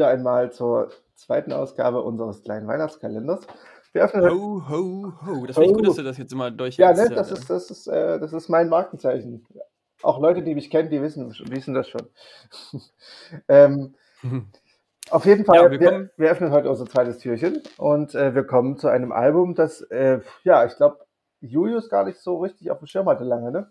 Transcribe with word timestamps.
wieder 0.00 0.08
einmal 0.08 0.50
zur 0.50 0.90
zweiten 1.14 1.52
Ausgabe 1.52 2.00
unseres 2.00 2.42
kleinen 2.42 2.66
Weihnachtskalenders. 2.66 3.46
Wir 3.92 4.04
öffnen 4.04 4.30
ho, 4.30 4.62
ho, 4.66 5.12
ho. 5.26 5.46
Das 5.46 5.56
finde 5.56 5.70
ich 5.70 5.76
gut, 5.76 5.86
dass 5.88 5.96
du 5.96 6.02
das 6.02 6.16
jetzt 6.16 6.32
immer 6.32 6.50
durch. 6.50 6.78
Ja, 6.78 6.94
ne, 6.94 7.10
das, 7.10 7.30
ist, 7.30 7.50
das, 7.50 7.70
ist, 7.70 7.86
äh, 7.86 8.18
das 8.18 8.32
ist 8.32 8.48
mein 8.48 8.70
Markenzeichen. 8.70 9.44
Auch 10.02 10.18
Leute, 10.18 10.42
die 10.42 10.54
mich 10.54 10.70
kennen, 10.70 10.88
die 10.88 11.02
wissen, 11.02 11.34
wissen 11.50 11.74
das 11.74 11.88
schon. 11.88 12.08
ähm, 13.48 13.94
auf 15.10 15.26
jeden 15.26 15.44
Fall, 15.44 15.56
ja, 15.56 15.70
wir, 15.70 15.80
wir, 15.80 16.10
wir, 16.16 16.30
öffnen 16.30 16.50
heute 16.50 16.70
unser 16.70 16.86
zweites 16.86 17.18
Türchen 17.18 17.62
und 17.76 18.14
äh, 18.14 18.34
wir 18.34 18.44
kommen 18.44 18.78
zu 18.78 18.88
einem 18.88 19.12
Album, 19.12 19.54
das, 19.54 19.82
äh, 19.82 20.20
ja, 20.44 20.64
ich 20.64 20.76
glaube, 20.76 21.04
Julius 21.42 21.90
gar 21.90 22.04
nicht 22.04 22.20
so 22.20 22.38
richtig 22.38 22.70
auf 22.70 22.78
dem 22.78 22.86
Schirm 22.86 23.06
hatte 23.06 23.24
lange, 23.24 23.50
ne? 23.50 23.70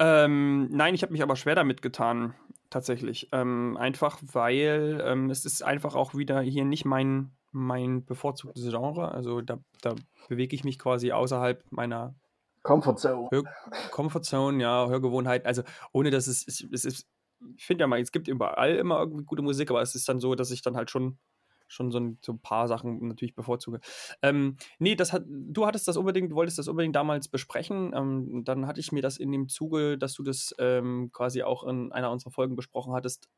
Ähm, 0.00 0.68
nein, 0.72 0.94
ich 0.94 1.02
habe 1.02 1.12
mich 1.12 1.22
aber 1.22 1.36
schwer 1.36 1.54
damit 1.54 1.80
getan, 1.80 2.34
tatsächlich. 2.70 3.28
Ähm, 3.32 3.76
einfach 3.76 4.18
weil 4.22 5.02
ähm, 5.04 5.30
es 5.30 5.44
ist 5.44 5.62
einfach 5.62 5.94
auch 5.94 6.14
wieder 6.14 6.40
hier 6.40 6.64
nicht 6.64 6.84
mein, 6.84 7.32
mein 7.52 8.04
bevorzugtes 8.04 8.70
Genre. 8.70 9.12
Also 9.12 9.40
da, 9.40 9.58
da 9.82 9.94
bewege 10.28 10.54
ich 10.54 10.64
mich 10.64 10.78
quasi 10.78 11.12
außerhalb 11.12 11.64
meiner 11.70 12.14
Comfort 12.62 12.96
Zone. 12.96 13.28
Hör 13.30 13.44
Comfort 13.90 14.22
Zone, 14.22 14.62
ja, 14.62 14.88
Hörgewohnheit. 14.88 15.46
Also 15.46 15.62
ohne 15.92 16.10
dass 16.10 16.26
es, 16.26 16.46
es, 16.46 16.66
es 16.72 16.84
ist, 16.84 17.06
ich 17.56 17.64
finde 17.64 17.82
ja 17.82 17.86
mal, 17.86 18.00
es 18.00 18.12
gibt 18.12 18.28
überall 18.28 18.76
immer 18.76 18.98
irgendwie 19.00 19.24
gute 19.24 19.42
Musik, 19.42 19.70
aber 19.70 19.82
es 19.82 19.94
ist 19.94 20.08
dann 20.08 20.20
so, 20.20 20.34
dass 20.34 20.50
ich 20.50 20.62
dann 20.62 20.76
halt 20.76 20.90
schon 20.90 21.18
schon 21.70 21.90
so 21.90 21.98
ein, 21.98 22.18
so 22.20 22.32
ein 22.32 22.40
paar 22.40 22.68
Sachen 22.68 23.06
natürlich 23.08 23.34
bevorzuge. 23.34 23.80
Ähm, 24.22 24.56
nee, 24.78 24.96
das 24.96 25.12
hat, 25.12 25.24
du 25.26 25.66
hattest 25.66 25.88
das 25.88 25.96
unbedingt, 25.96 26.34
wolltest 26.34 26.58
das 26.58 26.68
unbedingt 26.68 26.96
damals 26.96 27.28
besprechen. 27.28 27.92
Ähm, 27.94 28.42
dann 28.44 28.66
hatte 28.66 28.80
ich 28.80 28.92
mir 28.92 29.02
das 29.02 29.16
in 29.16 29.32
dem 29.32 29.48
Zuge, 29.48 29.96
dass 29.96 30.14
du 30.14 30.22
das 30.22 30.54
ähm, 30.58 31.10
quasi 31.12 31.42
auch 31.42 31.64
in 31.64 31.92
einer 31.92 32.10
unserer 32.10 32.32
Folgen 32.32 32.56
besprochen 32.56 32.92
hattest, 32.92 33.28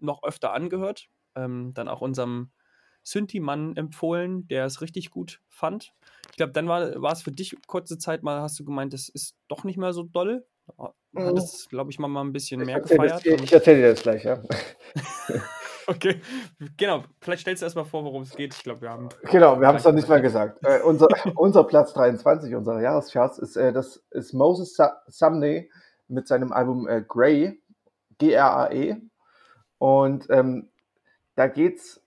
noch 0.00 0.22
öfter 0.22 0.52
angehört. 0.52 1.08
Ähm, 1.34 1.72
dann 1.74 1.88
auch 1.88 2.00
unserem 2.00 2.50
Synthi-Mann 3.04 3.76
empfohlen, 3.76 4.46
der 4.48 4.64
es 4.64 4.80
richtig 4.80 5.10
gut 5.10 5.40
fand. 5.48 5.92
Ich 6.30 6.36
glaube, 6.36 6.52
dann 6.52 6.68
war, 6.68 7.00
war 7.02 7.12
es 7.12 7.22
für 7.22 7.32
dich 7.32 7.56
kurze 7.66 7.98
Zeit 7.98 8.22
mal, 8.22 8.40
hast 8.40 8.58
du 8.58 8.64
gemeint, 8.64 8.92
das 8.92 9.08
ist 9.08 9.36
doch 9.48 9.64
nicht 9.64 9.76
mehr 9.76 9.92
so 9.92 10.02
doll. 10.02 10.46
Hat 10.78 11.36
es, 11.36 11.68
glaube 11.68 11.90
ich, 11.90 11.98
mal, 11.98 12.08
mal 12.08 12.22
ein 12.22 12.32
bisschen 12.32 12.60
ich 12.60 12.66
mehr 12.66 12.80
gefeiert. 12.80 13.26
Das, 13.26 13.42
ich 13.42 13.52
erzähle 13.52 13.82
dir 13.82 13.90
das 13.90 14.02
gleich, 14.02 14.24
ja. 14.24 14.42
Okay, 15.86 16.20
genau. 16.76 17.04
Vielleicht 17.20 17.42
stellst 17.42 17.62
du 17.62 17.66
erstmal 17.66 17.84
vor, 17.84 18.04
worum 18.04 18.22
es 18.22 18.34
geht. 18.34 18.54
Ich 18.54 18.62
glaube, 18.62 18.82
wir 18.82 18.90
haben. 18.90 19.08
Genau, 19.30 19.60
wir 19.60 19.66
haben 19.66 19.76
es 19.76 19.84
noch 19.84 19.92
nicht 19.92 20.08
mal 20.08 20.22
gesagt. 20.22 20.58
Äh, 20.64 20.80
unser, 20.82 21.08
unser 21.36 21.64
Platz 21.64 21.92
23 21.94 22.54
unserer 22.54 22.80
Jahrescharts 22.80 23.38
ist, 23.38 23.56
äh, 23.56 23.72
das 23.72 24.02
ist 24.10 24.32
Moses 24.32 24.76
Sumney 25.06 25.70
mit 26.08 26.28
seinem 26.28 26.52
Album 26.52 26.88
äh, 26.88 27.02
Grey, 27.06 27.60
G-R-A-E. 28.18 28.96
Und 29.78 30.28
ähm, 30.30 30.70
da 31.34 31.48
geht 31.48 31.78
es 31.78 32.00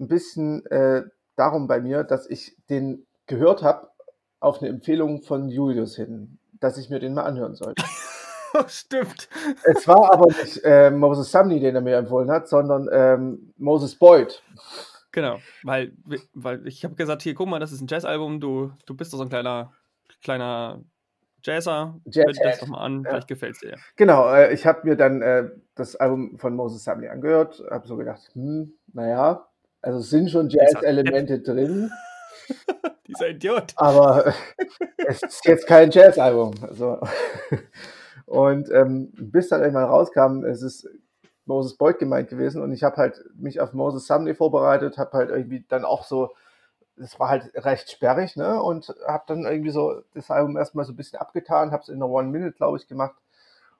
ein 0.00 0.08
bisschen 0.08 0.64
äh, 0.66 1.04
darum 1.36 1.68
bei 1.68 1.80
mir, 1.80 2.04
dass 2.04 2.28
ich 2.28 2.56
den 2.68 3.06
gehört 3.26 3.62
habe 3.62 3.90
auf 4.40 4.60
eine 4.60 4.70
Empfehlung 4.70 5.22
von 5.22 5.48
Julius 5.48 5.96
hin, 5.96 6.38
dass 6.58 6.78
ich 6.78 6.90
mir 6.90 6.98
den 6.98 7.14
mal 7.14 7.24
anhören 7.24 7.54
sollte. 7.54 7.84
Stimmt. 8.68 9.28
Es 9.64 9.86
war 9.86 10.12
aber 10.12 10.26
nicht 10.26 10.62
äh, 10.64 10.90
Moses 10.90 11.30
Sumney, 11.30 11.60
den 11.60 11.74
er 11.74 11.80
mir 11.80 11.96
empfohlen 11.96 12.30
hat, 12.30 12.48
sondern 12.48 12.88
ähm, 12.92 13.52
Moses 13.56 13.96
Boyd. 13.96 14.42
Genau, 15.12 15.38
weil, 15.64 15.92
weil 16.34 16.66
ich 16.66 16.84
habe 16.84 16.94
gesagt, 16.94 17.22
hier, 17.22 17.34
guck 17.34 17.48
mal, 17.48 17.58
das 17.58 17.72
ist 17.72 17.80
ein 17.80 17.88
Jazzalbum, 17.88 18.40
du, 18.40 18.72
du 18.86 18.94
bist 18.94 19.12
doch 19.12 19.18
so 19.18 19.24
ein 19.24 19.28
kleiner, 19.28 19.72
kleiner 20.22 20.84
Jazzer, 21.42 21.98
Jazz 22.04 22.38
hör 22.38 22.50
das 22.50 22.60
doch 22.60 22.68
mal 22.68 22.78
an, 22.78 23.02
ja. 23.02 23.10
vielleicht 23.10 23.28
gefällt 23.28 23.54
es 23.54 23.60
dir. 23.60 23.76
Genau, 23.96 24.32
äh, 24.32 24.52
ich 24.52 24.66
habe 24.66 24.86
mir 24.86 24.96
dann 24.96 25.22
äh, 25.22 25.48
das 25.74 25.96
Album 25.96 26.38
von 26.38 26.54
Moses 26.54 26.84
Sumney 26.84 27.08
angehört, 27.08 27.62
habe 27.70 27.88
so 27.88 27.96
gedacht, 27.96 28.30
hm, 28.34 28.74
naja, 28.92 29.48
also 29.82 29.98
es 29.98 30.10
sind 30.10 30.30
schon 30.30 30.48
Jazz-Elemente 30.48 31.40
drin. 31.40 31.90
Dieser 33.06 33.30
Idiot. 33.30 33.72
Aber 33.76 34.34
es 34.98 35.22
ist 35.22 35.44
jetzt 35.46 35.66
kein 35.66 35.90
Jazz-Album. 35.90 36.54
Also. 36.62 37.00
Und 38.30 38.70
ähm, 38.70 39.10
bis 39.12 39.48
dann 39.48 39.60
irgendwann 39.60 39.90
rauskam, 39.90 40.44
es 40.44 40.62
ist 40.62 40.88
Moses 41.46 41.76
Boyd 41.76 41.98
gemeint 41.98 42.28
gewesen 42.28 42.62
und 42.62 42.70
ich 42.70 42.84
habe 42.84 42.96
halt 42.96 43.20
mich 43.34 43.60
auf 43.60 43.72
Moses 43.72 44.06
Sumney 44.06 44.36
vorbereitet, 44.36 44.98
habe 44.98 45.18
halt 45.18 45.30
irgendwie 45.30 45.64
dann 45.68 45.84
auch 45.84 46.04
so, 46.04 46.30
es 46.96 47.18
war 47.18 47.28
halt 47.28 47.50
recht 47.56 47.90
sperrig, 47.90 48.36
ne? 48.36 48.62
Und 48.62 48.94
habe 49.04 49.24
dann 49.26 49.46
irgendwie 49.46 49.72
so 49.72 50.02
das 50.14 50.30
Album 50.30 50.56
erstmal 50.56 50.84
so 50.84 50.92
ein 50.92 50.96
bisschen 50.96 51.18
abgetan, 51.18 51.72
habe 51.72 51.82
es 51.82 51.88
in 51.88 51.96
einer 51.96 52.08
One 52.08 52.28
Minute, 52.28 52.52
glaube 52.56 52.78
ich, 52.78 52.86
gemacht 52.86 53.16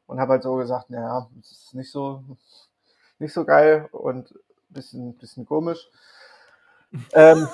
und 0.09 0.19
habe 0.19 0.33
halt 0.33 0.43
so 0.43 0.57
gesagt, 0.57 0.91
naja, 0.91 1.29
es 1.41 1.53
ist 1.53 1.75
nicht 1.77 1.93
so, 1.93 2.25
nicht 3.21 3.33
so 3.33 3.45
geil 3.45 3.89
und 3.93 4.35
bisschen, 4.69 5.17
bisschen 5.17 5.47
komisch. 5.47 5.89
ähm, 7.13 7.47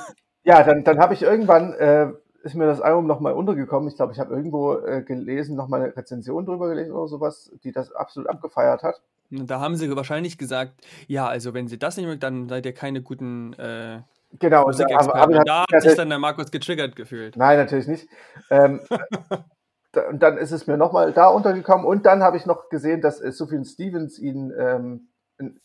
ja, 0.44 0.62
dann, 0.62 0.82
dann 0.82 0.98
habe 0.98 1.12
ich 1.12 1.20
irgendwann 1.20 1.74
äh, 1.74 2.10
ist 2.46 2.54
mir 2.54 2.66
das 2.66 2.80
Album 2.80 3.06
nochmal 3.06 3.32
untergekommen. 3.32 3.88
Ich 3.88 3.96
glaube, 3.96 4.12
ich 4.12 4.20
habe 4.20 4.34
irgendwo 4.34 4.78
äh, 4.78 5.02
gelesen, 5.02 5.56
nochmal 5.56 5.82
eine 5.82 5.96
Rezension 5.96 6.46
drüber 6.46 6.68
gelesen 6.68 6.92
oder 6.92 7.08
sowas, 7.08 7.50
die 7.64 7.72
das 7.72 7.92
absolut 7.92 8.30
abgefeiert 8.30 8.84
hat. 8.84 9.02
Da 9.30 9.60
haben 9.60 9.76
sie 9.76 9.94
wahrscheinlich 9.94 10.38
gesagt, 10.38 10.86
ja, 11.08 11.26
also 11.26 11.52
wenn 11.52 11.66
sie 11.66 11.78
das 11.78 11.96
nicht 11.96 12.06
mögen, 12.06 12.20
dann 12.20 12.48
seid 12.48 12.64
ihr 12.64 12.72
keine 12.72 13.02
guten 13.02 13.52
äh, 13.54 14.00
genau, 14.38 14.66
Musikexperten. 14.66 15.34
Da, 15.34 15.42
da 15.44 15.64
hat 15.72 15.82
sich 15.82 15.96
dann 15.96 16.08
der 16.08 16.20
Markus 16.20 16.52
getriggert 16.52 16.94
gefühlt. 16.94 17.36
Nein, 17.36 17.58
natürlich 17.58 17.88
nicht. 17.88 18.08
Ähm, 18.50 18.80
und 20.08 20.22
dann 20.22 20.38
ist 20.38 20.52
es 20.52 20.68
mir 20.68 20.76
nochmal 20.76 21.12
da 21.12 21.26
untergekommen 21.26 21.84
und 21.84 22.06
dann 22.06 22.22
habe 22.22 22.36
ich 22.36 22.46
noch 22.46 22.68
gesehen, 22.68 23.00
dass 23.00 23.20
äh, 23.20 23.32
Sophie 23.32 23.64
Stevens 23.64 24.20
ihn, 24.20 24.52
ähm, 24.56 25.08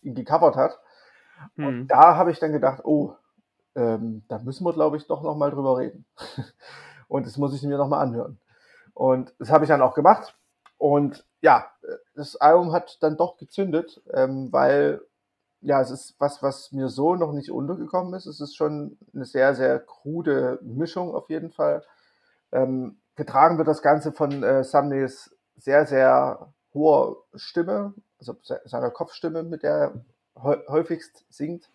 ihn 0.02 0.16
gecovert 0.16 0.56
hat. 0.56 0.80
Hm. 1.58 1.66
Und 1.66 1.88
da 1.90 2.16
habe 2.16 2.32
ich 2.32 2.40
dann 2.40 2.52
gedacht, 2.52 2.82
oh, 2.84 3.14
ähm, 3.76 4.24
da 4.28 4.40
müssen 4.40 4.66
wir, 4.66 4.74
glaube 4.74 4.98
ich, 4.98 5.08
doch 5.08 5.22
nochmal 5.22 5.52
drüber 5.52 5.78
reden. 5.78 6.06
und 7.08 7.26
das 7.26 7.38
muss 7.38 7.54
ich 7.54 7.64
mir 7.64 7.78
nochmal 7.78 8.02
anhören. 8.02 8.40
Und 8.94 9.34
das 9.40 9.50
habe 9.50 9.66
ich 9.66 9.70
dann 9.70 9.82
auch 9.82 9.94
gemacht. 9.94 10.36
Und 10.78 11.26
ja, 11.42 11.72
das 12.16 12.36
Album 12.36 12.72
hat 12.72 13.02
dann 13.02 13.18
doch 13.18 13.38
gezündet, 13.38 14.02
ähm, 14.14 14.52
weil 14.52 15.02
ja, 15.62 15.80
es 15.80 15.92
ist 15.92 16.16
was, 16.18 16.42
was 16.42 16.72
mir 16.72 16.90
so 16.90 17.16
noch 17.16 17.34
nicht 17.34 17.52
untergekommen 17.52 18.14
ist. 18.16 18.26
Es 18.26 18.42
ist 18.42 18.56
schon 18.56 18.98
eine 19.14 19.26
sehr, 19.26 19.54
sehr 19.54 19.80
krude 19.80 20.60
Mischung 20.64 21.14
auf 21.14 21.30
jeden 21.30 21.52
Fall. 21.52 21.84
Ähm, 22.52 23.00
getragen 23.16 23.58
wird 23.58 23.68
das 23.68 23.84
Ganze 23.84 24.12
von 24.12 24.44
äh, 24.44 24.64
Sumneys 24.64 25.36
sehr, 25.56 25.86
sehr 25.86 26.52
hoher 26.74 27.18
Stimme, 27.36 27.94
also 28.18 28.36
seiner 28.42 28.90
Kopfstimme, 28.90 29.44
mit 29.44 29.62
der 29.62 29.94
er 30.36 30.68
häufigst 30.68 31.26
singt. 31.30 31.70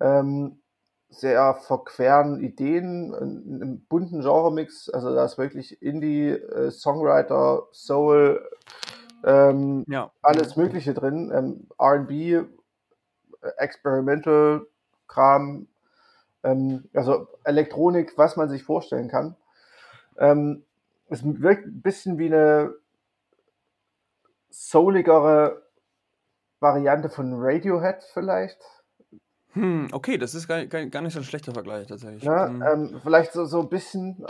Ähm, 0.00 0.60
sehr 1.08 1.54
verqueren 1.54 2.40
Ideen, 2.40 3.14
einen 3.14 3.86
bunten 3.88 4.20
Genremix, 4.20 4.88
also 4.90 5.14
da 5.14 5.24
ist 5.24 5.38
wirklich 5.38 5.80
Indie, 5.80 6.30
äh, 6.30 6.70
Songwriter, 6.70 7.68
Soul, 7.72 8.46
ähm, 9.24 9.84
ja. 9.88 10.10
alles 10.22 10.56
Mögliche 10.56 10.94
drin, 10.94 11.32
ähm, 11.34 11.68
RB, 11.80 12.46
Experimental 13.58 14.66
Kram, 15.06 15.68
ähm, 16.42 16.88
also 16.94 17.28
Elektronik, 17.44 18.18
was 18.18 18.36
man 18.36 18.48
sich 18.48 18.64
vorstellen 18.64 19.08
kann. 19.08 19.36
Ähm, 20.18 20.64
es 21.08 21.22
wirkt 21.24 21.66
ein 21.66 21.82
bisschen 21.82 22.18
wie 22.18 22.26
eine 22.26 22.74
souligere 24.50 25.62
Variante 26.60 27.08
von 27.08 27.34
Radiohead 27.36 28.02
vielleicht. 28.12 28.58
Hm, 29.56 29.88
okay, 29.92 30.18
das 30.18 30.34
ist 30.34 30.48
gar, 30.48 30.66
gar, 30.66 30.84
gar 30.84 31.00
nicht 31.00 31.14
so 31.14 31.20
ein 31.20 31.24
schlechter 31.24 31.54
Vergleich 31.54 31.86
tatsächlich. 31.86 32.22
Ja, 32.22 32.46
hm. 32.46 32.62
ähm, 32.62 33.00
vielleicht 33.02 33.32
so, 33.32 33.46
so 33.46 33.60
ein 33.60 33.70
bisschen, 33.70 34.26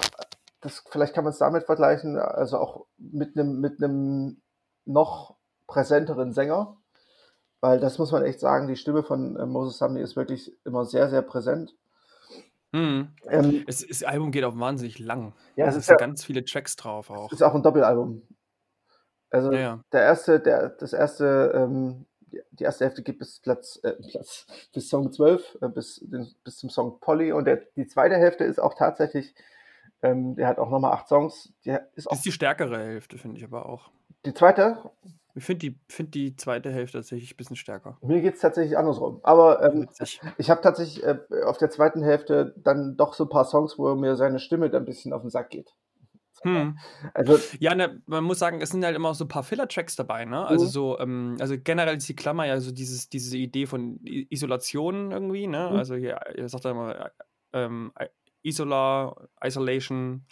das, 0.60 0.84
vielleicht 0.88 1.14
kann 1.14 1.24
man 1.24 1.32
es 1.32 1.38
damit 1.38 1.64
vergleichen, 1.64 2.16
also 2.16 2.58
auch 2.58 2.86
mit 2.96 3.36
einem 3.36 3.60
mit 3.60 3.78
noch 4.84 5.34
präsenteren 5.66 6.32
Sänger, 6.32 6.76
weil 7.60 7.80
das 7.80 7.98
muss 7.98 8.12
man 8.12 8.24
echt 8.24 8.38
sagen, 8.38 8.68
die 8.68 8.76
Stimme 8.76 9.02
von 9.02 9.34
äh, 9.36 9.46
Moses 9.46 9.78
Sumney 9.78 10.00
ist 10.00 10.14
wirklich 10.14 10.52
immer 10.64 10.84
sehr, 10.84 11.10
sehr 11.10 11.22
präsent. 11.22 11.74
Hm. 12.72 13.08
Ähm, 13.28 13.64
es, 13.66 13.84
das 13.84 14.04
Album 14.04 14.30
geht 14.30 14.44
auch 14.44 14.56
wahnsinnig 14.56 15.00
lang. 15.00 15.32
Ja, 15.56 15.66
es 15.66 15.74
sind 15.74 15.88
ja, 15.88 15.96
ganz 15.96 16.24
viele 16.24 16.44
Tracks 16.44 16.76
drauf 16.76 17.10
auch. 17.10 17.32
Es 17.32 17.40
ist 17.40 17.42
auch 17.42 17.54
ein 17.54 17.64
Doppelalbum. 17.64 18.22
Also 19.30 19.50
ja, 19.50 19.58
ja. 19.58 19.80
der 19.92 20.02
erste, 20.02 20.38
der, 20.38 20.68
das 20.68 20.92
erste 20.92 21.50
ähm, 21.52 22.06
die 22.52 22.64
erste 22.64 22.84
Hälfte 22.84 23.02
geht 23.02 23.18
bis 23.18 23.40
Platz, 23.40 23.80
äh, 23.82 23.92
Platz 24.10 24.46
bis 24.72 24.88
Song 24.88 25.12
12, 25.12 25.58
äh, 25.60 25.68
bis, 25.68 26.00
den, 26.04 26.34
bis 26.44 26.58
zum 26.58 26.70
Song 26.70 26.98
Polly. 27.00 27.32
Und 27.32 27.46
der, 27.46 27.62
die 27.76 27.86
zweite 27.86 28.16
Hälfte 28.16 28.44
ist 28.44 28.60
auch 28.60 28.74
tatsächlich, 28.74 29.34
ähm, 30.02 30.36
der 30.36 30.48
hat 30.48 30.58
auch 30.58 30.70
nochmal 30.70 30.92
acht 30.92 31.08
Songs. 31.08 31.52
Der 31.64 31.88
ist, 31.94 32.08
auch, 32.08 32.14
ist 32.14 32.24
die 32.24 32.32
stärkere 32.32 32.78
Hälfte, 32.78 33.18
finde 33.18 33.38
ich 33.38 33.44
aber 33.44 33.66
auch. 33.66 33.90
Die 34.24 34.34
zweite? 34.34 34.90
Ich 35.34 35.44
finde 35.44 35.58
die, 35.58 35.78
find 35.88 36.14
die 36.14 36.34
zweite 36.34 36.70
Hälfte 36.70 36.98
tatsächlich 36.98 37.34
ein 37.34 37.36
bisschen 37.36 37.56
stärker. 37.56 37.98
Mir 38.00 38.22
geht 38.22 38.36
es 38.36 38.40
tatsächlich 38.40 38.78
andersrum. 38.78 39.20
Aber 39.22 39.62
ähm, 39.62 39.86
ich 40.38 40.50
habe 40.50 40.62
tatsächlich 40.62 41.04
äh, 41.04 41.18
auf 41.44 41.58
der 41.58 41.68
zweiten 41.68 42.02
Hälfte 42.02 42.54
dann 42.56 42.96
doch 42.96 43.12
so 43.12 43.24
ein 43.24 43.28
paar 43.28 43.44
Songs, 43.44 43.78
wo 43.78 43.94
mir 43.94 44.16
seine 44.16 44.38
Stimme 44.38 44.70
dann 44.70 44.82
ein 44.82 44.86
bisschen 44.86 45.12
auf 45.12 45.20
den 45.20 45.30
Sack 45.30 45.50
geht. 45.50 45.74
Hm. 46.54 46.78
Also, 47.14 47.38
ja, 47.58 47.74
ne, 47.74 48.02
man 48.06 48.24
muss 48.24 48.38
sagen, 48.38 48.60
es 48.60 48.70
sind 48.70 48.84
halt 48.84 48.96
immer 48.96 49.10
auch 49.10 49.14
so 49.14 49.24
ein 49.24 49.28
paar 49.28 49.42
Filler-Tracks 49.42 49.96
dabei, 49.96 50.24
ne? 50.24 50.46
Also 50.46 50.64
mhm. 50.64 50.70
so, 50.70 50.98
ähm, 50.98 51.36
also 51.40 51.56
generell 51.58 51.96
ist 51.96 52.08
die 52.08 52.16
Klammer 52.16 52.46
ja 52.46 52.60
so 52.60 52.72
dieses, 52.72 53.08
diese 53.08 53.36
Idee 53.36 53.66
von 53.66 54.00
Isolation 54.04 55.10
irgendwie, 55.12 55.46
ne? 55.46 55.68
Mhm. 55.70 55.76
Also 55.76 55.94
hier, 55.94 56.20
ihr 56.36 56.48
sagt 56.48 56.64
ja 56.64 56.70
immer 56.70 57.10
ähm, 57.52 57.92
Isola, 58.42 59.14
Isolation. 59.42 60.26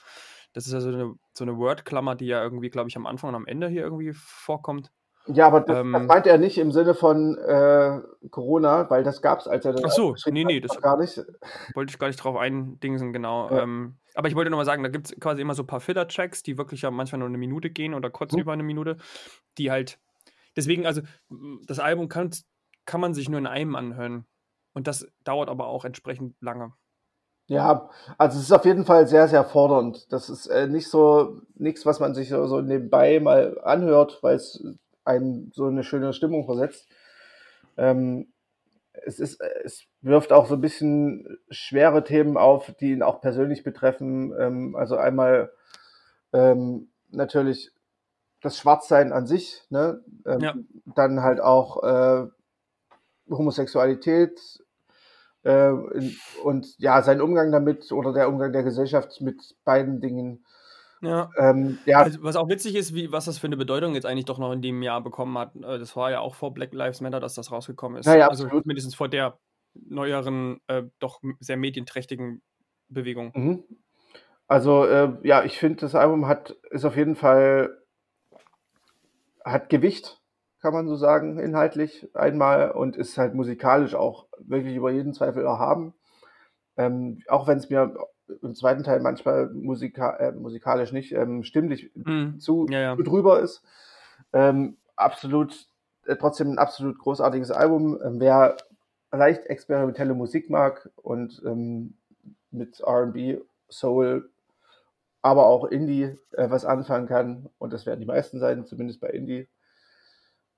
Das 0.53 0.67
ist 0.67 0.73
ja 0.73 0.81
so 0.81 0.89
eine, 0.89 1.15
so 1.33 1.45
eine 1.45 1.57
Word-Klammer, 1.57 2.15
die 2.15 2.27
ja 2.27 2.43
irgendwie, 2.43 2.71
glaube 2.71 2.89
ich, 2.89 2.97
am 2.97 3.07
Anfang 3.07 3.31
und 3.31 3.35
am 3.35 3.47
Ende 3.47 3.69
hier 3.69 3.83
irgendwie 3.83 4.13
vorkommt. 4.13 4.93
Ja, 5.27 5.47
aber 5.47 5.61
das, 5.61 5.79
ähm, 5.79 5.93
das 5.93 6.03
meint 6.03 6.27
er 6.27 6.37
nicht 6.37 6.59
im 6.59 6.71
Sinne 6.71 6.95
von 6.95 7.39
äh, 7.39 8.01
Corona, 8.31 8.91
weil 8.91 9.05
das 9.05 9.23
gab 9.23 9.41
es, 9.41 9.49
als 9.49 9.65
er 9.65 9.73
das 9.73 9.85
Ach 9.85 9.91
so, 9.91 10.15
nee, 10.27 10.45
nee, 10.45 10.61
das 10.61 10.79
gar 10.81 10.99
nicht. 10.99 11.19
Wollte 11.75 11.91
ich 11.91 11.99
gar 11.99 12.09
nicht 12.09 12.23
drauf 12.23 12.37
eindingsen, 12.37 13.13
genau. 13.13 13.49
Ja. 13.51 13.63
Ähm, 13.63 13.97
aber 14.15 14.29
ich 14.29 14.35
wollte 14.35 14.51
nur 14.51 14.59
mal 14.59 14.67
sagen, 14.67 14.83
da 14.83 14.91
gibt 14.91 15.07
es 15.07 15.21
quasi 15.21 15.41
immer 15.41 15.55
so 15.55 15.63
ein 15.63 15.67
paar 15.67 15.81
Filler-Tracks, 15.81 16.43
die 16.43 16.59
wirklich 16.59 16.83
ja 16.83 16.91
manchmal 16.91 17.21
nur 17.21 17.29
eine 17.29 17.39
Minute 17.39 17.71
gehen 17.71 17.95
oder 17.95 18.11
kurz 18.11 18.33
hm. 18.33 18.41
über 18.41 18.53
eine 18.53 18.63
Minute, 18.63 18.99
die 19.57 19.71
halt. 19.71 19.99
Deswegen, 20.57 20.87
also, 20.87 21.01
das 21.67 21.79
Album 21.79 22.09
kann, 22.09 22.31
kann 22.85 23.01
man 23.01 23.15
sich 23.15 23.29
nur 23.29 23.39
in 23.39 23.47
einem 23.47 23.77
anhören. 23.77 24.27
Und 24.75 24.87
das 24.87 25.07
dauert 25.25 25.49
aber 25.49 25.67
auch 25.67 25.85
entsprechend 25.85 26.37
lange. 26.41 26.73
Ja, 27.47 27.91
also 28.19 28.39
es 28.39 28.45
ist 28.45 28.53
auf 28.53 28.65
jeden 28.65 28.85
Fall 28.85 29.07
sehr, 29.07 29.29
sehr 29.29 29.45
fordernd. 29.45 30.13
Das 30.13 30.29
ist 30.29 30.47
äh, 30.47 30.67
nicht 30.67 30.89
so 30.89 31.43
nichts, 31.55 31.85
was 31.85 32.01
man 32.01 32.15
sich 32.15 32.31
so, 32.31 32.47
so 32.47 32.61
nebenbei 32.61 33.21
mal 33.21 33.61
anhört, 33.63 34.19
weil 34.23 34.37
es 34.37 34.65
einen 35.05 35.51
so 35.53 35.67
eine 35.67 35.85
schöne 35.85 36.13
Stimmung 36.13 36.45
versetzt. 36.47 36.89
Ähm, 37.77 38.33
es, 38.93 39.19
ist, 39.19 39.41
es 39.65 39.85
wirft 40.01 40.33
auch 40.33 40.47
so 40.47 40.55
ein 40.55 40.61
bisschen 40.61 41.39
schwere 41.51 42.05
Themen 42.05 42.37
auf, 42.37 42.73
die 42.81 42.93
ihn 42.93 43.03
auch 43.03 43.21
persönlich 43.21 43.65
betreffen. 43.65 44.33
Ähm, 44.39 44.77
also 44.77 44.97
einmal 44.97 45.53
ähm, 46.33 46.89
natürlich 47.11 47.73
das 48.41 48.59
Schwarzsein 48.59 49.13
an 49.13 49.27
sich, 49.27 49.65
ne? 49.71 50.03
Ähm, 50.27 50.41
ja. 50.41 50.55
dann 50.95 51.23
halt 51.23 51.41
auch 51.41 51.83
äh, 51.83 52.27
Homosexualität 53.31 54.39
äh, 55.45 55.71
und 56.43 56.79
ja, 56.79 57.03
sein 57.03 57.21
Umgang 57.21 57.53
damit 57.53 57.91
oder 57.93 58.13
der 58.13 58.29
Umgang 58.29 58.53
der 58.53 58.63
Gesellschaft 58.63 59.21
mit 59.21 59.57
beiden 59.65 60.01
Dingen 60.01 60.45
ja. 61.05 61.31
Ähm, 61.39 61.79
ja. 61.87 61.99
Also, 62.01 62.23
was 62.23 62.37
auch 62.37 62.49
witzig 62.49 62.75
ist, 62.75 62.95
wie, 62.95 63.13
was 63.13 63.27
das 63.27 63.39
für 63.39 63.47
eine 63.47 63.57
Bedeutung 63.57 63.95
jetzt 63.95 64.07
eigentlich 64.07 64.25
doch 64.25 64.39
noch 64.39 64.53
in 64.53 64.63
dem 64.63 64.83
Jahr 64.83 65.03
bekommen 65.03 65.37
hat. 65.39 65.55
Äh, 65.57 65.79
das 65.79 65.97
war 65.97 66.11
ja 66.11 66.21
auch 66.21 66.35
vor 66.35 66.55
Black 66.55 66.73
Lives 66.73 67.01
Matter, 67.01 67.21
dass 67.21 67.35
das 67.35 67.51
rausgekommen 67.51 67.99
ist. 67.99 68.07
Ja, 68.07 68.17
ja, 68.17 68.29
also 68.29 68.49
mindestens 68.65 68.95
vor 68.95 69.09
der 69.09 69.39
neueren, 69.75 70.61
äh, 70.69 70.85
doch 70.99 71.21
sehr 71.41 71.57
medienträchtigen 71.57 72.43
Bewegung. 72.89 73.33
Mhm. 73.35 73.65
Also 74.47 74.85
äh, 74.85 75.17
ja, 75.23 75.45
ich 75.45 75.59
finde, 75.59 75.81
das 75.81 75.95
Album 75.95 76.27
hat 76.27 76.57
ist 76.71 76.85
auf 76.85 76.97
jeden 76.97 77.17
Fall 77.17 77.79
hat 79.45 79.69
Gewicht, 79.69 80.21
kann 80.61 80.73
man 80.73 80.89
so 80.89 80.97
sagen, 80.97 81.39
inhaltlich 81.39 82.09
einmal 82.15 82.71
und 82.71 82.97
ist 82.97 83.19
halt 83.19 83.35
musikalisch 83.35 83.95
auch 83.95 84.27
wirklich 84.39 84.75
über 84.77 84.91
jeden 84.91 85.13
Zweifel 85.13 85.45
erhaben. 85.45 85.95
Ähm, 86.77 87.21
auch 87.29 87.47
wenn 87.47 87.59
es 87.59 87.71
mir 87.71 87.95
im 88.43 88.55
zweiten 88.55 88.85
Teil 88.85 89.01
manchmal 89.01 89.51
musika 89.51 90.17
äh, 90.17 90.33
musikalisch 90.33 90.93
nicht 90.93 91.13
ähm, 91.13 91.45
stimmlich 91.45 91.91
mm. 91.95 92.39
zu, 92.39 92.67
ja, 92.71 92.81
ja. 92.81 92.97
drüber 92.97 93.41
ist. 93.41 93.63
Ähm, 94.33 94.77
absolut, 94.97 95.69
äh, 96.07 96.17
trotzdem 96.17 96.51
ein 96.51 96.59
absolut 96.59 96.99
großartiges 96.99 97.51
Album. 97.51 98.01
Ähm, 98.03 98.21
wer 98.21 98.57
leicht 99.13 99.47
experimentelle 99.47 100.15
Musik 100.15 100.51
mag 100.51 100.91
und 100.97 101.43
ähm, 101.45 101.95
mit 102.51 102.83
RB, 102.87 103.43
Soul, 103.69 104.31
aber 105.23 105.47
auch 105.47 105.65
Indie 105.65 106.17
äh, 106.33 106.51
was 106.51 106.65
anfangen 106.65 107.07
kann, 107.07 107.49
und 107.59 107.73
das 107.73 107.87
werden 107.87 108.01
die 108.01 108.07
meisten 108.07 108.39
sein, 108.41 108.67
zumindest 108.67 109.01
bei 109.01 109.09
Indie 109.09 109.49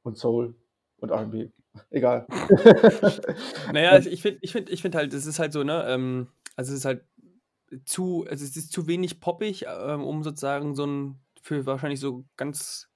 und 0.02 0.18
Soul 0.18 0.54
und 0.98 1.10
RB. 1.10 1.50
Egal. 1.90 2.26
naja, 3.72 3.96
ich 4.06 4.22
finde 4.22 4.38
ich 4.42 4.52
find, 4.52 4.70
ich 4.70 4.82
find 4.82 4.94
halt, 4.94 5.12
es 5.12 5.26
ist 5.26 5.38
halt 5.38 5.52
so, 5.52 5.62
ne, 5.62 5.84
ähm, 5.88 6.28
also 6.56 6.72
es 6.72 6.78
ist 6.78 6.84
halt 6.84 7.04
zu, 7.84 8.26
also 8.28 8.44
es 8.44 8.56
ist 8.56 8.72
zu 8.72 8.86
wenig 8.86 9.20
poppig, 9.20 9.64
ähm, 9.66 10.02
um 10.02 10.22
sozusagen 10.22 10.74
so 10.74 10.86
ein, 10.86 11.20
für 11.42 11.66
wahrscheinlich 11.66 12.00
so 12.00 12.24
ganz 12.36 12.88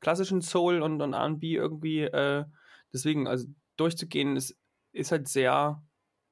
klassischen 0.00 0.42
Soul 0.42 0.82
und, 0.82 1.00
und 1.00 1.14
RB 1.14 1.44
irgendwie, 1.44 2.02
äh, 2.02 2.44
deswegen, 2.92 3.26
also 3.26 3.46
durchzugehen, 3.76 4.36
ist, 4.36 4.56
ist 4.92 5.12
halt 5.12 5.28
sehr 5.28 5.82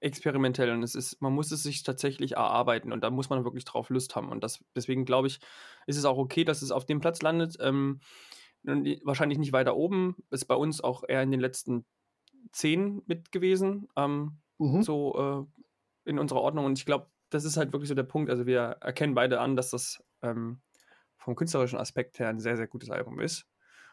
experimentell 0.00 0.70
und 0.72 0.82
es 0.82 0.94
ist, 0.94 1.20
man 1.20 1.32
muss 1.32 1.50
es 1.50 1.62
sich 1.62 1.82
tatsächlich 1.82 2.32
erarbeiten 2.32 2.92
und 2.92 3.02
da 3.02 3.10
muss 3.10 3.30
man 3.30 3.44
wirklich 3.44 3.64
drauf 3.64 3.88
Lust 3.88 4.14
haben. 4.14 4.30
Und 4.30 4.44
das, 4.44 4.62
deswegen 4.74 5.04
glaube 5.04 5.26
ich, 5.26 5.40
ist 5.86 5.96
es 5.96 6.04
auch 6.04 6.18
okay, 6.18 6.44
dass 6.44 6.62
es 6.62 6.70
auf 6.70 6.84
dem 6.84 7.00
Platz 7.00 7.22
landet. 7.22 7.56
Ähm, 7.60 8.00
wahrscheinlich 8.62 9.38
nicht 9.38 9.52
weiter 9.52 9.76
oben, 9.76 10.16
ist 10.30 10.46
bei 10.46 10.54
uns 10.54 10.82
auch 10.82 11.04
eher 11.06 11.22
in 11.22 11.30
den 11.30 11.40
letzten 11.40 11.84
zehn 12.52 13.02
mit 13.06 13.32
gewesen, 13.32 13.88
ähm, 13.96 14.38
mhm. 14.58 14.82
so 14.82 15.48
äh, 16.04 16.10
in 16.10 16.18
unserer 16.18 16.40
Ordnung. 16.40 16.64
Und 16.64 16.78
ich 16.78 16.84
glaube, 16.84 17.08
das 17.30 17.44
ist 17.44 17.56
halt 17.56 17.72
wirklich 17.72 17.88
so 17.88 17.94
der 17.94 18.02
Punkt. 18.02 18.30
Also 18.30 18.46
wir 18.46 18.76
erkennen 18.80 19.14
beide 19.14 19.40
an, 19.40 19.56
dass 19.56 19.70
das 19.70 20.02
ähm, 20.22 20.60
vom 21.16 21.34
künstlerischen 21.34 21.78
Aspekt 21.78 22.18
her 22.18 22.28
ein 22.28 22.40
sehr, 22.40 22.56
sehr 22.56 22.68
gutes 22.68 22.90
Album 22.90 23.20
ist. 23.20 23.46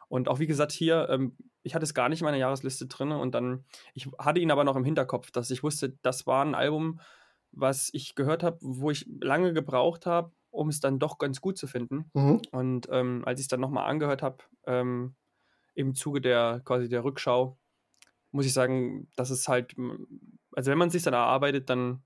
Und 0.08 0.28
auch 0.28 0.40
wie 0.40 0.48
gesagt, 0.48 0.72
hier, 0.72 1.08
ähm, 1.10 1.36
ich 1.64 1.74
hatte 1.74 1.86
es 1.86 1.94
gar 1.94 2.10
nicht 2.10 2.22
in 2.22 2.26
meiner 2.26 2.38
Jahresliste 2.38 2.88
drin 2.88 3.12
und 3.12 3.34
dann, 3.34 3.66
ich 3.94 4.08
hatte 4.20 4.40
ihn 4.40 4.52
aber 4.52 4.64
noch 4.64 4.76
im 4.76 4.86
Hinterkopf, 4.86 5.32
dass 5.32 5.50
ich 5.50 5.64
wusste, 5.64 5.98
das 6.04 6.28
war 6.28 6.46
ein 6.46 6.56
Album, 6.56 7.00
was 7.52 7.90
ich 7.94 8.16
gehört 8.16 8.44
habe, 8.44 8.58
wo 8.62 8.92
ich 8.92 9.08
lange 9.22 9.54
gebraucht 9.54 10.06
habe, 10.06 10.32
um 10.52 10.70
es 10.70 10.80
dann 10.80 11.00
doch 11.00 11.18
ganz 11.18 11.42
gut 11.42 11.58
zu 11.58 11.68
finden. 11.68 12.12
Mhm. 12.14 12.42
Und 12.52 12.88
ähm, 12.92 13.24
als 13.26 13.40
ich 13.40 13.46
es 13.46 13.48
dann 13.50 13.60
nochmal 13.60 13.90
angehört 13.90 14.22
habe, 14.22 14.38
ähm, 14.66 15.16
im 15.74 15.96
Zuge 15.96 16.22
der 16.22 16.62
quasi 16.64 16.90
der 16.90 17.04
Rückschau, 17.04 17.58
muss 18.32 18.46
ich 18.46 18.54
sagen, 18.54 19.08
dass 19.16 19.30
es 19.30 19.48
halt, 19.48 19.76
also 20.52 20.70
wenn 20.72 20.78
man 20.78 20.88
es 20.88 20.94
sich 20.94 21.04
dann 21.04 21.14
erarbeitet, 21.14 21.70
dann 21.70 22.04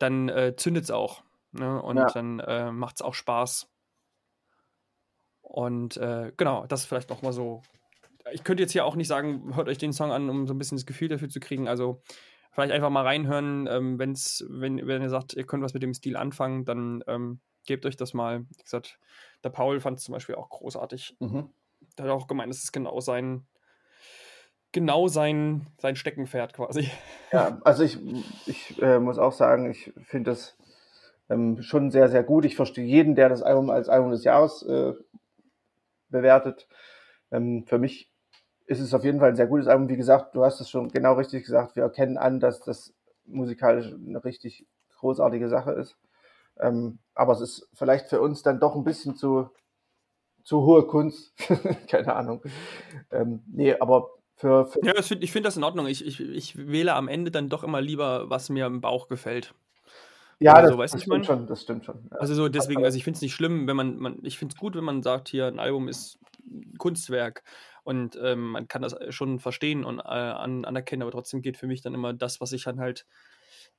dann 0.00 0.28
äh, 0.28 0.56
zündet 0.56 0.84
es 0.84 0.90
auch. 0.90 1.22
Ne? 1.52 1.80
Und 1.80 1.96
ja. 1.96 2.06
dann 2.06 2.40
äh, 2.40 2.72
macht 2.72 2.96
es 2.96 3.02
auch 3.02 3.14
Spaß. 3.14 3.70
Und 5.42 5.96
äh, 5.96 6.32
genau, 6.36 6.66
das 6.66 6.84
vielleicht 6.84 7.10
noch 7.10 7.22
mal 7.22 7.32
so. 7.32 7.62
Ich 8.32 8.44
könnte 8.44 8.62
jetzt 8.62 8.72
hier 8.72 8.84
auch 8.84 8.96
nicht 8.96 9.08
sagen, 9.08 9.54
hört 9.56 9.68
euch 9.68 9.78
den 9.78 9.92
Song 9.92 10.12
an, 10.12 10.28
um 10.28 10.46
so 10.46 10.54
ein 10.54 10.58
bisschen 10.58 10.78
das 10.78 10.86
Gefühl 10.86 11.08
dafür 11.08 11.28
zu 11.28 11.40
kriegen. 11.40 11.68
Also 11.68 12.02
vielleicht 12.52 12.72
einfach 12.72 12.90
mal 12.90 13.04
reinhören, 13.04 13.66
ähm, 13.68 13.98
wenn's, 13.98 14.44
wenn, 14.48 14.86
wenn 14.86 15.02
ihr 15.02 15.10
sagt, 15.10 15.34
ihr 15.34 15.44
könnt 15.44 15.62
was 15.62 15.74
mit 15.74 15.82
dem 15.82 15.94
Stil 15.94 16.16
anfangen, 16.16 16.64
dann 16.64 17.02
ähm, 17.06 17.40
gebt 17.66 17.84
euch 17.86 17.96
das 17.96 18.14
mal. 18.14 18.44
Wie 18.48 18.62
gesagt, 18.62 18.98
der 19.42 19.50
Paul 19.50 19.80
fand 19.80 19.98
es 19.98 20.04
zum 20.04 20.12
Beispiel 20.12 20.36
auch 20.36 20.48
großartig. 20.48 21.16
Mhm. 21.18 21.50
Der 21.98 22.06
hat 22.06 22.12
auch 22.12 22.26
gemeint, 22.26 22.52
es 22.52 22.62
ist 22.62 22.72
genau 22.72 23.00
sein, 23.00 23.46
genau 24.72 25.08
sein, 25.08 25.66
sein 25.78 25.96
Steckenpferd 25.96 26.54
quasi. 26.54 26.90
Ja, 27.32 27.60
also 27.64 27.82
ich, 27.82 27.98
ich 28.46 28.80
äh, 28.82 28.98
muss 28.98 29.18
auch 29.18 29.32
sagen, 29.32 29.70
ich 29.70 29.92
finde 30.04 30.30
das 30.30 30.56
ähm, 31.28 31.62
schon 31.62 31.90
sehr, 31.90 32.08
sehr 32.08 32.22
gut. 32.22 32.44
Ich 32.44 32.56
verstehe 32.56 32.84
jeden, 32.84 33.14
der 33.14 33.28
das 33.28 33.42
Album 33.42 33.70
als 33.70 33.88
Album 33.88 34.10
des 34.10 34.24
Jahres 34.24 34.62
äh, 34.62 34.94
bewertet. 36.08 36.68
Ähm, 37.30 37.64
für 37.66 37.78
mich 37.78 38.12
ist 38.66 38.80
es 38.80 38.94
auf 38.94 39.04
jeden 39.04 39.20
Fall 39.20 39.30
ein 39.30 39.36
sehr 39.36 39.46
gutes 39.46 39.66
Album. 39.66 39.88
Wie 39.88 39.96
gesagt, 39.96 40.34
du 40.34 40.44
hast 40.44 40.60
es 40.60 40.70
schon 40.70 40.88
genau 40.88 41.14
richtig 41.14 41.44
gesagt. 41.44 41.76
Wir 41.76 41.84
erkennen 41.84 42.18
an, 42.18 42.40
dass 42.40 42.60
das 42.60 42.94
musikalisch 43.24 43.92
eine 43.92 44.24
richtig 44.24 44.66
großartige 44.98 45.48
Sache 45.48 45.72
ist. 45.72 45.96
Ähm, 46.58 46.98
aber 47.14 47.32
es 47.32 47.40
ist 47.40 47.68
vielleicht 47.72 48.08
für 48.08 48.20
uns 48.20 48.42
dann 48.42 48.60
doch 48.60 48.76
ein 48.76 48.84
bisschen 48.84 49.16
zu, 49.16 49.50
zu 50.42 50.62
hohe 50.62 50.86
Kunst. 50.86 51.32
Keine 51.88 52.14
Ahnung. 52.14 52.42
Ähm, 53.10 53.42
nee, 53.46 53.74
aber 53.78 54.10
für, 54.40 54.64
für 54.64 54.80
ja, 54.82 55.02
find, 55.02 55.22
ich 55.22 55.32
finde 55.32 55.48
das 55.48 55.58
in 55.58 55.64
Ordnung. 55.64 55.86
Ich, 55.86 56.06
ich, 56.06 56.18
ich 56.18 56.56
wähle 56.56 56.94
am 56.94 57.08
Ende 57.08 57.30
dann 57.30 57.50
doch 57.50 57.62
immer 57.62 57.82
lieber, 57.82 58.30
was 58.30 58.48
mir 58.48 58.64
im 58.64 58.80
Bauch 58.80 59.08
gefällt. 59.08 59.54
Ja, 60.38 60.54
also, 60.54 60.78
das, 60.78 60.92
das 60.92 61.02
stimmt 61.02 61.26
schon, 61.26 61.46
das 61.46 61.60
stimmt 61.60 61.84
schon. 61.84 62.08
Ja. 62.10 62.16
Also 62.16 62.34
so 62.34 62.48
deswegen, 62.48 62.82
also 62.82 62.96
ich 62.96 63.04
finde 63.04 63.16
es 63.16 63.20
nicht 63.20 63.34
schlimm, 63.34 63.66
wenn 63.66 63.76
man, 63.76 63.98
man 63.98 64.18
ich 64.22 64.38
finde 64.38 64.54
es 64.54 64.58
gut, 64.58 64.74
wenn 64.76 64.84
man 64.84 65.02
sagt, 65.02 65.28
hier 65.28 65.46
ein 65.46 65.58
Album 65.58 65.88
ist 65.88 66.18
Kunstwerk 66.78 67.42
und 67.84 68.18
ähm, 68.22 68.52
man 68.52 68.66
kann 68.66 68.80
das 68.80 68.96
schon 69.10 69.40
verstehen 69.40 69.84
und 69.84 69.98
äh, 69.98 70.04
an, 70.04 70.64
anerkennen, 70.64 71.02
aber 71.02 71.10
trotzdem 71.10 71.42
geht 71.42 71.58
für 71.58 71.66
mich 71.66 71.82
dann 71.82 71.92
immer 71.92 72.14
das, 72.14 72.40
was 72.40 72.52
ich 72.52 72.64
dann 72.64 72.80
halt, 72.80 73.06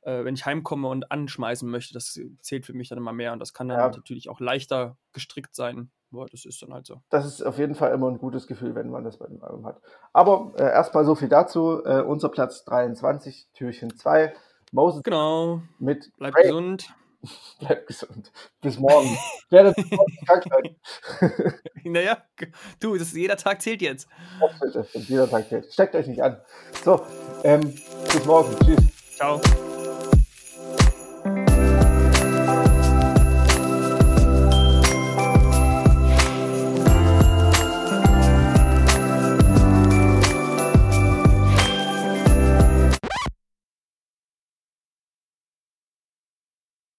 äh, 0.02 0.24
wenn 0.24 0.36
ich 0.36 0.46
heimkomme 0.46 0.90
und 0.90 1.12
anschmeißen 1.12 1.68
möchte, 1.68 1.96
das 1.96 2.20
zählt 2.42 2.68
für 2.68 2.74
mich 2.74 2.90
dann 2.90 3.00
immer 3.00 3.14
mehr 3.14 3.34
und 3.34 3.40
das 3.40 3.54
kann 3.54 3.68
dann 3.68 3.80
ja. 3.80 3.90
natürlich 3.90 4.30
auch 4.30 4.40
leichter 4.40 4.96
gestrickt 5.12 5.56
sein, 5.56 5.90
Boah, 6.12 6.28
das 6.30 6.46
ist 6.46 6.62
dann 6.62 6.74
halt 6.74 6.86
so. 6.86 7.02
Das 7.10 7.26
ist 7.26 7.42
auf 7.42 7.58
jeden 7.58 7.74
Fall 7.74 7.94
immer 7.94 8.10
ein 8.10 8.18
gutes 8.18 8.46
Gefühl, 8.46 8.76
wenn 8.76 8.90
man 8.90 9.06
das 9.06 9.18
bei 9.18 9.28
dem 9.28 9.42
Album 9.42 9.66
hat. 9.66 9.82
Aber 10.12 10.52
äh, 10.58 10.64
erstmal 10.64 11.06
so 11.06 11.16
viel 11.16 11.30
dazu. 11.30 11.84
Äh, 11.86 12.02
unser 12.02 12.28
Platz 12.28 12.66
23, 12.66 13.48
Türchen 13.54 13.96
2. 13.96 14.34
Moses. 14.74 15.04
Genau. 15.04 15.62
Mit 15.80 16.12
Bleib 16.18 16.36
Ray. 16.36 16.44
gesund. 16.44 16.94
Bleib 17.60 17.88
gesund. 17.88 18.32
Bis 18.62 18.78
morgen. 18.78 19.18
Werdet 19.50 19.76
krank 20.28 20.44
sein. 20.50 21.54
naja, 21.86 22.18
du, 22.82 22.98
das, 22.98 23.14
jeder 23.14 23.38
Tag 23.38 23.62
zählt 23.62 23.82
jetzt. 23.82 24.10
Das 24.74 25.08
jeder 25.08 25.30
Tag 25.30 25.48
zählt. 25.48 25.72
Steckt 25.72 25.96
euch 25.96 26.08
nicht 26.08 26.22
an. 26.22 26.42
So, 26.84 27.06
ähm, 27.44 27.62
bis 27.62 28.26
morgen. 28.26 28.54
Tschüss. 28.66 29.16
Ciao. 29.16 29.40